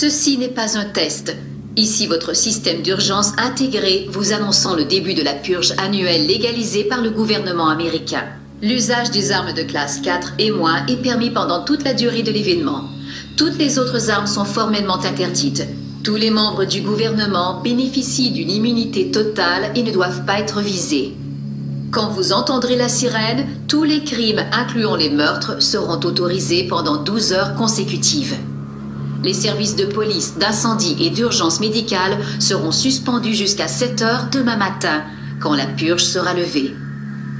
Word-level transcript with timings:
Ceci 0.00 0.38
n'est 0.38 0.46
pas 0.46 0.78
un 0.78 0.84
test. 0.84 1.34
Ici 1.74 2.06
votre 2.06 2.32
système 2.32 2.82
d'urgence 2.82 3.32
intégré 3.36 4.06
vous 4.12 4.32
annonçant 4.32 4.76
le 4.76 4.84
début 4.84 5.14
de 5.14 5.24
la 5.24 5.32
purge 5.32 5.74
annuelle 5.76 6.24
légalisée 6.24 6.84
par 6.84 7.02
le 7.02 7.10
gouvernement 7.10 7.68
américain. 7.68 8.22
L'usage 8.62 9.10
des 9.10 9.32
armes 9.32 9.54
de 9.54 9.64
classe 9.64 9.98
4 9.98 10.34
et 10.38 10.52
moins 10.52 10.86
est 10.86 11.02
permis 11.02 11.30
pendant 11.30 11.64
toute 11.64 11.82
la 11.82 11.94
durée 11.94 12.22
de 12.22 12.30
l'événement. 12.30 12.84
Toutes 13.36 13.58
les 13.58 13.80
autres 13.80 14.08
armes 14.08 14.28
sont 14.28 14.44
formellement 14.44 15.02
interdites. 15.02 15.66
Tous 16.04 16.14
les 16.14 16.30
membres 16.30 16.64
du 16.64 16.80
gouvernement 16.80 17.60
bénéficient 17.60 18.30
d'une 18.30 18.52
immunité 18.52 19.10
totale 19.10 19.72
et 19.74 19.82
ne 19.82 19.90
doivent 19.90 20.24
pas 20.24 20.38
être 20.38 20.60
visés. 20.60 21.16
Quand 21.90 22.10
vous 22.10 22.32
entendrez 22.32 22.76
la 22.76 22.88
sirène, 22.88 23.48
tous 23.66 23.82
les 23.82 24.04
crimes, 24.04 24.44
incluant 24.52 24.94
les 24.94 25.10
meurtres, 25.10 25.60
seront 25.60 25.98
autorisés 25.98 26.68
pendant 26.68 27.02
12 27.02 27.32
heures 27.32 27.54
consécutives. 27.56 28.36
Les 29.22 29.34
services 29.34 29.76
de 29.76 29.84
police, 29.84 30.38
d'incendie 30.38 30.96
et 31.00 31.10
d'urgence 31.10 31.60
médicale 31.60 32.18
seront 32.38 32.70
suspendus 32.70 33.34
jusqu'à 33.34 33.66
7 33.66 34.02
heures 34.02 34.28
demain 34.30 34.56
matin, 34.56 35.02
quand 35.40 35.54
la 35.54 35.66
purge 35.66 36.04
sera 36.04 36.34
levée. 36.34 36.74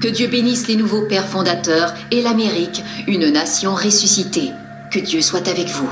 Que 0.01 0.09
Dieu 0.09 0.29
bénisse 0.29 0.69
les 0.69 0.77
nouveaux 0.77 1.03
pères 1.03 1.27
fondateurs 1.27 1.95
et 2.11 2.23
l'Amérique, 2.23 2.83
une 3.07 3.31
nation 3.31 3.75
ressuscitée. 3.75 4.51
Que 4.93 5.01
Dieu 5.01 5.21
soit 5.21 5.49
avec 5.49 5.69
vous. 5.69 5.89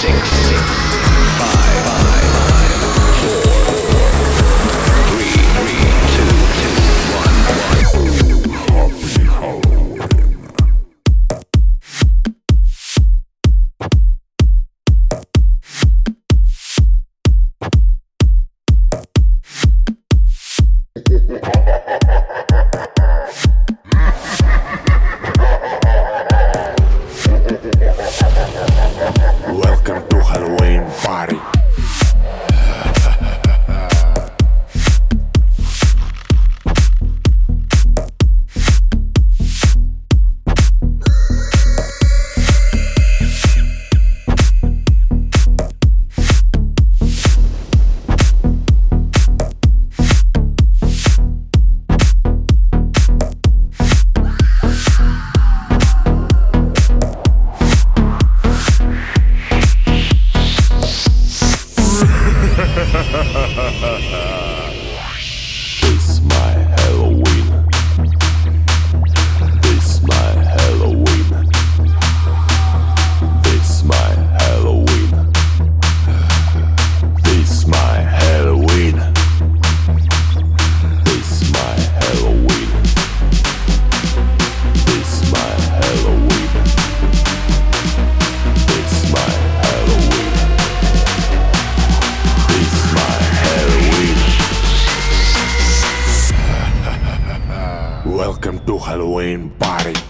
six. 0.00 0.49
Welcome 98.30 98.64
to 98.64 98.78
Halloween 98.78 99.50
party. 99.58 100.09